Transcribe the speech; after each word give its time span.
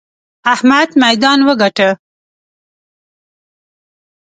احمد 0.53 0.89
ميدان 1.01 1.39
وګاټه! 1.47 1.89